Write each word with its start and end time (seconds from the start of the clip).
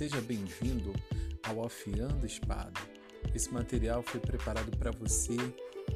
Seja 0.00 0.18
bem-vindo 0.22 0.94
ao 1.42 1.62
Afiando 1.62 2.24
Espada. 2.24 2.80
Esse 3.34 3.52
material 3.52 4.02
foi 4.02 4.18
preparado 4.18 4.74
para 4.78 4.90
você 4.90 5.36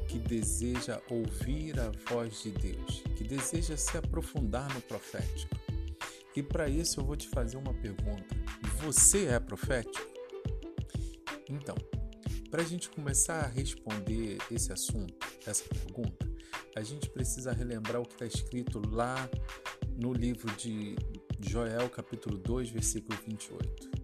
que 0.07 0.19
deseja 0.19 1.01
ouvir 1.09 1.79
a 1.79 1.89
voz 2.07 2.43
de 2.43 2.51
Deus, 2.51 3.01
que 3.17 3.23
deseja 3.23 3.75
se 3.75 3.97
aprofundar 3.97 4.71
no 4.75 4.81
profético. 4.81 5.55
E 6.35 6.43
para 6.43 6.69
isso 6.69 6.99
eu 6.99 7.03
vou 7.03 7.15
te 7.15 7.27
fazer 7.29 7.57
uma 7.57 7.73
pergunta: 7.73 8.35
você 8.83 9.25
é 9.25 9.39
profético? 9.39 10.07
Então, 11.49 11.75
para 12.51 12.61
a 12.61 12.65
gente 12.65 12.89
começar 12.89 13.39
a 13.39 13.47
responder 13.47 14.37
esse 14.51 14.71
assunto, 14.71 15.15
essa 15.47 15.63
pergunta, 15.63 16.31
a 16.75 16.83
gente 16.83 17.09
precisa 17.09 17.51
relembrar 17.51 17.99
o 18.03 18.05
que 18.05 18.13
está 18.13 18.27
escrito 18.27 18.79
lá 18.87 19.27
no 19.97 20.13
livro 20.13 20.55
de 20.57 20.95
Joel, 21.39 21.89
capítulo 21.89 22.37
2, 22.37 22.69
versículo 22.69 23.17
28. 23.25 23.94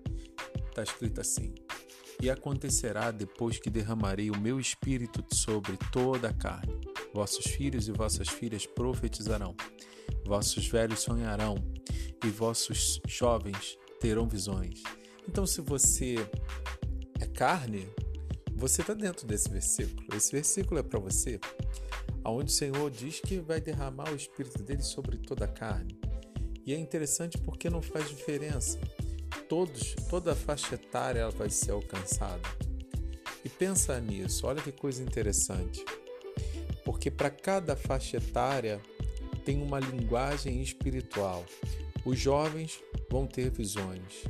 Está 0.72 0.84
escrito 0.84 1.20
assim: 1.20 1.54
E 2.22 2.30
acontecerá 2.30 3.12
depois 3.12 3.60
que 3.60 3.70
derramarei 3.70 4.32
o 4.32 4.40
meu 4.40 4.58
espírito 4.58 5.24
sobre 5.36 5.78
toda 5.92 6.30
a 6.30 6.34
carne. 6.34 6.80
Vossos 7.14 7.46
filhos 7.46 7.90
e 7.90 7.92
vossas 7.92 8.30
filhas 8.30 8.66
profetizarão, 8.66 9.54
vossos 10.26 10.66
velhos 10.68 11.02
sonharão, 11.02 11.56
e 12.24 12.30
vossos 12.30 13.02
jovens 13.06 13.78
terão 14.00 14.28
visões. 14.30 14.82
Então, 15.28 15.46
se 15.46 15.60
você 15.60 16.16
é 17.20 17.26
carne, 17.26 17.90
você 18.56 18.82
está 18.82 18.94
dentro 18.94 19.28
desse 19.28 19.50
versículo. 19.50 20.08
Esse 20.16 20.32
versículo 20.32 20.80
é 20.80 20.84
para 20.84 21.00
você, 21.00 21.38
aonde 22.24 22.50
o 22.50 22.56
Senhor 22.56 22.90
diz 22.90 23.20
que 23.20 23.40
vai 23.40 23.60
derramar 23.60 24.10
o 24.10 24.16
Espírito 24.16 24.64
dele 24.64 24.84
sobre 24.84 25.18
toda 25.18 25.44
a 25.44 25.50
carne. 25.50 26.00
E 26.66 26.74
é 26.74 26.78
interessante 26.78 27.38
porque 27.38 27.70
não 27.70 27.82
faz 27.82 28.08
diferença. 28.08 28.80
Todos, 29.48 29.96
toda 30.10 30.34
a 30.34 30.36
faixa 30.36 30.76
etária 30.76 31.20
ela 31.20 31.32
vai 31.32 31.50
ser 31.50 31.72
alcançada. 31.72 32.42
E 33.44 33.50
pensa 33.50 34.00
nisso, 34.00 34.46
olha 34.46 34.62
que 34.62 34.72
coisa 34.72 35.02
interessante. 35.02 35.84
Porque 36.86 37.10
para 37.10 37.30
cada 37.30 37.76
faixa 37.76 38.18
etária 38.18 38.82
tem 39.44 39.62
uma 39.62 39.80
linguagem 39.80 40.62
espiritual. 40.62 41.46
Os 42.06 42.20
jovens 42.20 42.80
vão 43.10 43.28
ter 43.28 43.50
visões, 43.50 44.24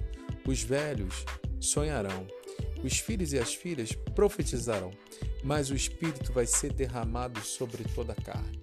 os 0.45 0.61
velhos 0.61 1.25
sonharão, 1.59 2.27
os 2.83 2.99
filhos 2.99 3.33
e 3.33 3.39
as 3.39 3.53
filhas 3.53 3.93
profetizarão, 4.15 4.91
mas 5.43 5.69
o 5.69 5.75
Espírito 5.75 6.33
vai 6.33 6.45
ser 6.45 6.73
derramado 6.73 7.39
sobre 7.41 7.83
toda 7.83 8.13
a 8.13 8.15
carne. 8.15 8.61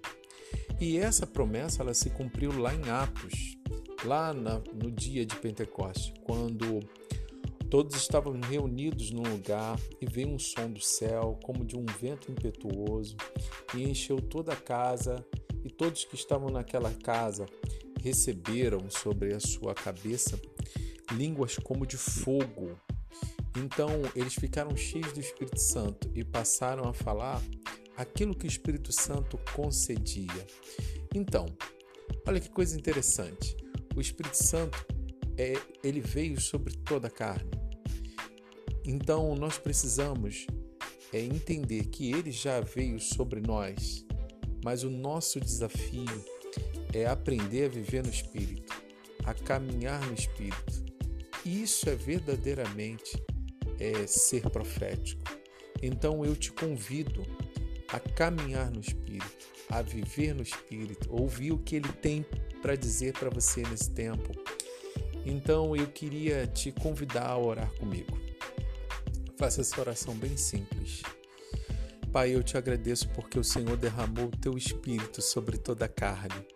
E 0.81 0.99
essa 0.99 1.27
promessa 1.27 1.83
ela 1.83 1.95
se 1.95 2.11
cumpriu 2.11 2.57
lá 2.59 2.75
em 2.75 2.89
Atos, 2.89 3.58
lá 4.05 4.33
na, 4.33 4.61
no 4.75 4.91
dia 4.91 5.25
de 5.25 5.37
Pentecoste, 5.37 6.15
quando 6.25 6.81
todos 7.71 7.97
estavam 7.97 8.41
reunidos 8.41 9.11
num 9.11 9.23
lugar 9.23 9.79
e 10.01 10.07
veio 10.07 10.29
um 10.29 10.39
som 10.39 10.71
do 10.71 10.81
céu, 10.81 11.39
como 11.45 11.65
de 11.65 11.77
um 11.77 11.85
vento 12.01 12.31
impetuoso, 12.31 13.17
e 13.75 13.83
encheu 13.83 14.21
toda 14.21 14.53
a 14.53 14.57
casa, 14.57 15.25
e 15.65 15.71
todos 15.71 16.05
que 16.05 16.15
estavam 16.15 16.49
naquela 16.49 16.93
casa 16.93 17.47
receberam 18.03 18.89
sobre 18.91 19.35
a 19.35 19.41
sua 19.41 19.75
cabeça 19.75 20.41
línguas 21.13 21.57
como 21.57 21.87
de 21.87 21.97
fogo. 21.97 22.79
Então 23.57 23.89
eles 24.15 24.35
ficaram 24.35 24.77
cheios 24.77 25.13
do 25.13 25.21
Espírito 25.21 25.61
Santo 25.61 26.11
e 26.15 26.23
passaram 26.25 26.89
a 26.89 26.93
falar 26.93 27.43
aquilo 27.97 28.35
que 28.35 28.47
o 28.47 28.49
Espírito 28.49 28.93
Santo 28.93 29.39
concedia. 29.55 30.47
Então, 31.15 31.47
olha 32.27 32.41
que 32.41 32.49
coisa 32.49 32.77
interessante. 32.77 33.57
O 33.99 34.01
Espírito 34.01 34.37
Santo 34.37 34.87
é, 35.37 35.55
ele 35.83 36.01
veio 36.01 36.41
sobre 36.41 36.73
toda 36.73 37.09
a 37.09 37.11
carne. 37.11 37.51
Então 38.87 39.35
nós 39.35 39.59
precisamos 39.59 40.47
é, 41.13 41.21
entender 41.21 41.87
que 41.87 42.13
ele 42.13 42.31
já 42.31 42.61
veio 42.61 43.01
sobre 43.01 43.41
nós, 43.41 44.07
mas 44.65 44.85
o 44.85 44.89
nosso 44.89 45.41
desafio 45.41 46.25
é 46.95 47.07
aprender 47.07 47.65
a 47.65 47.69
viver 47.69 48.05
no 48.05 48.09
Espírito, 48.09 48.73
a 49.25 49.35
caminhar 49.35 50.01
no 50.07 50.15
Espírito. 50.15 50.85
Isso 51.45 51.91
é 51.91 51.97
verdadeiramente 51.97 53.21
é, 53.81 54.07
ser 54.07 54.49
profético. 54.49 55.25
Então 55.83 56.25
eu 56.25 56.37
te 56.37 56.53
convido 56.53 57.25
a 57.89 57.99
caminhar 57.99 58.71
no 58.71 58.79
Espírito, 58.79 59.49
a 59.69 59.83
viver 59.83 60.37
no 60.37 60.43
Espírito, 60.43 61.13
ouvir 61.13 61.51
o 61.51 61.59
que 61.59 61.75
Ele 61.75 61.93
tem 61.95 62.25
para 62.61 62.77
dizer 62.77 63.13
para 63.13 63.31
você 63.31 63.63
nesse 63.63 63.91
tempo. 63.91 64.33
Então 65.25 65.75
eu 65.77 65.87
queria 65.87 66.47
te 66.47 66.73
convidar 66.73 67.27
a 67.27 67.39
orar 67.39 67.71
comigo. 67.75 68.19
Faça 69.37 69.61
essa 69.61 69.81
oração 69.81 70.15
bem 70.15 70.37
simples. 70.37 71.03
Pai, 72.13 72.35
eu 72.35 72.43
te 72.43 72.57
agradeço 72.57 73.09
porque 73.11 73.39
o 73.39 73.45
Senhor 73.45 73.77
derramou 73.77 74.27
o 74.27 74.37
teu 74.37 74.57
espírito 74.57 75.21
sobre 75.21 75.59
toda 75.59 75.85
a 75.85 75.89
carne 75.89 76.47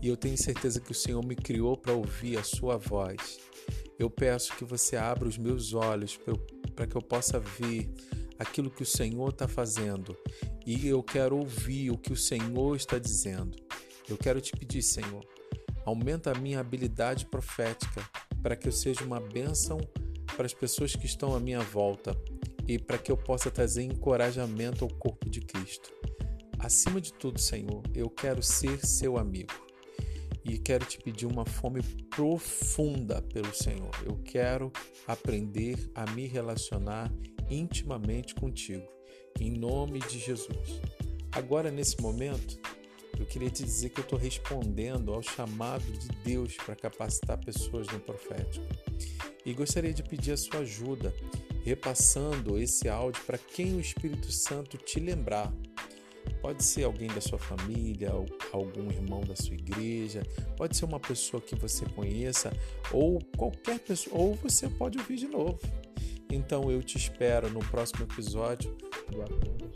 e 0.00 0.08
eu 0.08 0.16
tenho 0.16 0.36
certeza 0.36 0.80
que 0.80 0.92
o 0.92 0.94
Senhor 0.94 1.24
me 1.24 1.36
criou 1.36 1.76
para 1.76 1.92
ouvir 1.92 2.38
a 2.38 2.42
Sua 2.42 2.76
voz. 2.76 3.38
Eu 3.98 4.08
peço 4.08 4.56
que 4.56 4.64
você 4.64 4.96
abra 4.96 5.28
os 5.28 5.38
meus 5.38 5.74
olhos 5.74 6.18
para 6.74 6.86
que 6.86 6.96
eu 6.96 7.02
possa 7.02 7.38
ver 7.38 7.88
aquilo 8.38 8.70
que 8.70 8.82
o 8.82 8.86
Senhor 8.86 9.28
está 9.28 9.46
fazendo 9.46 10.16
e 10.66 10.88
eu 10.88 11.02
quero 11.02 11.36
ouvir 11.36 11.90
o 11.90 11.98
que 11.98 12.12
o 12.12 12.16
Senhor 12.16 12.76
está 12.76 12.98
dizendo. 12.98 13.56
Eu 14.08 14.16
quero 14.16 14.40
te 14.40 14.52
pedir, 14.52 14.82
Senhor, 14.82 15.24
aumenta 15.84 16.30
a 16.32 16.38
minha 16.38 16.60
habilidade 16.60 17.26
profética 17.26 18.02
para 18.42 18.56
que 18.56 18.68
eu 18.68 18.72
seja 18.72 19.04
uma 19.04 19.20
bênção 19.20 19.78
para 20.36 20.46
as 20.46 20.54
pessoas 20.54 20.94
que 20.94 21.06
estão 21.06 21.34
à 21.34 21.40
minha 21.40 21.60
volta 21.60 22.16
e 22.66 22.78
para 22.78 22.98
que 22.98 23.10
eu 23.10 23.16
possa 23.16 23.50
trazer 23.50 23.82
encorajamento 23.82 24.84
ao 24.84 24.90
corpo 24.90 25.28
de 25.28 25.40
Cristo. 25.40 25.92
Acima 26.58 27.00
de 27.00 27.12
tudo, 27.12 27.40
Senhor, 27.40 27.82
eu 27.94 28.08
quero 28.08 28.42
ser 28.42 28.84
seu 28.86 29.18
amigo 29.18 29.52
e 30.44 30.58
quero 30.58 30.84
te 30.84 30.98
pedir 30.98 31.26
uma 31.26 31.44
fome 31.44 31.82
profunda 32.10 33.20
pelo 33.22 33.54
Senhor. 33.54 33.90
Eu 34.04 34.16
quero 34.24 34.72
aprender 35.06 35.90
a 35.94 36.08
me 36.12 36.26
relacionar 36.26 37.12
intimamente 37.50 38.34
contigo, 38.34 38.86
em 39.40 39.50
nome 39.50 40.00
de 40.00 40.18
Jesus. 40.18 40.80
Agora, 41.32 41.70
nesse 41.70 42.00
momento, 42.00 42.58
eu 43.22 43.26
queria 43.26 43.50
te 43.50 43.62
dizer 43.62 43.90
que 43.90 44.00
eu 44.00 44.04
estou 44.04 44.18
respondendo 44.18 45.12
ao 45.12 45.22
chamado 45.22 45.84
de 45.84 46.08
Deus 46.24 46.56
para 46.56 46.74
capacitar 46.74 47.38
pessoas 47.38 47.86
no 47.88 48.00
profético. 48.00 48.66
E 49.46 49.52
gostaria 49.54 49.92
de 49.92 50.02
pedir 50.02 50.32
a 50.32 50.36
sua 50.36 50.60
ajuda, 50.60 51.14
repassando 51.64 52.58
esse 52.58 52.88
áudio 52.88 53.22
para 53.24 53.38
quem 53.38 53.76
o 53.76 53.80
Espírito 53.80 54.30
Santo 54.30 54.76
te 54.76 55.00
lembrar 55.00 55.52
Pode 56.40 56.64
ser 56.64 56.84
alguém 56.84 57.08
da 57.08 57.20
sua 57.20 57.38
família, 57.38 58.10
algum 58.52 58.90
irmão 58.90 59.20
da 59.20 59.36
sua 59.36 59.54
igreja, 59.54 60.22
pode 60.56 60.76
ser 60.76 60.84
uma 60.84 60.98
pessoa 60.98 61.40
que 61.40 61.54
você 61.54 61.84
conheça, 61.86 62.52
ou 62.90 63.20
qualquer 63.36 63.78
pessoa, 63.78 64.16
ou 64.16 64.34
você 64.34 64.68
pode 64.68 64.98
ouvir 64.98 65.16
de 65.16 65.28
novo. 65.28 65.58
Então 66.30 66.70
eu 66.70 66.82
te 66.82 66.96
espero 66.96 67.48
no 67.50 67.60
próximo 67.60 68.04
episódio 68.04 68.76
do 69.10 69.71